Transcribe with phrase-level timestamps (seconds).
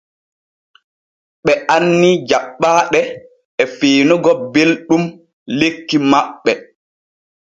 [1.43, 2.99] Ɓe anni jaɓɓaaɗe
[3.61, 5.03] e fiinugo belɗum
[5.59, 6.51] lekki maɓɓe.